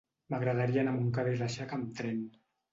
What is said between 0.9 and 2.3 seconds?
a Montcada i Reixac amb tren.